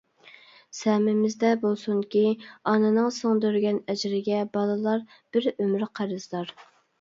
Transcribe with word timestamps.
سەمىمىزدە 0.75 1.51
بولسۇنكى، 1.65 2.23
ئانىنىڭ 2.71 3.11
سىڭدۈرگەن 3.17 3.77
ئەجرىگە 3.95 4.41
بالىلار 4.57 5.05
بىر 5.37 5.51
ئۆمۈر 5.53 5.87
قەرزدار. 6.01 6.53